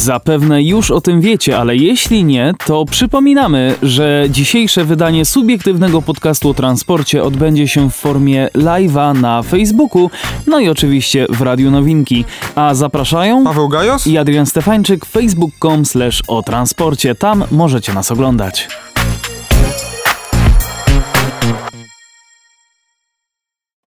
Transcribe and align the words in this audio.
Zapewne 0.00 0.62
już 0.62 0.90
o 0.90 1.00
tym 1.00 1.20
wiecie, 1.20 1.58
ale 1.58 1.76
jeśli 1.76 2.24
nie, 2.24 2.54
to 2.66 2.84
przypominamy, 2.84 3.74
że 3.82 4.26
dzisiejsze 4.30 4.84
wydanie 4.84 5.24
subiektywnego 5.24 6.02
podcastu 6.02 6.48
o 6.48 6.54
transporcie 6.54 7.22
odbędzie 7.22 7.68
się 7.68 7.90
w 7.90 7.94
formie 7.94 8.48
live'a 8.54 9.20
na 9.20 9.42
Facebooku, 9.42 10.10
no 10.46 10.60
i 10.60 10.68
oczywiście 10.68 11.26
w 11.30 11.40
Radiu 11.40 11.70
Nowinki. 11.70 12.24
A 12.54 12.74
zapraszają 12.74 13.44
Paweł 13.44 13.68
Gajos? 13.68 14.06
i 14.06 14.18
Adrian 14.18 14.46
Stefańczyk 14.46 15.06
facebook.com 15.06 15.84
slash 15.84 16.22
o 16.28 16.42
transporcie. 16.42 17.14
Tam 17.14 17.44
możecie 17.50 17.92
nas 17.92 18.12
oglądać. 18.12 18.68